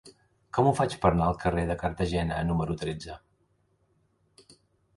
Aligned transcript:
Com 0.57 0.67
ho 0.67 0.71
faig 0.79 0.95
per 1.03 1.09
anar 1.15 1.27
al 1.31 1.37
carrer 1.43 1.65
de 1.71 1.75
Cartagena 1.83 2.39
número 2.53 2.81
tretze? 2.85 3.21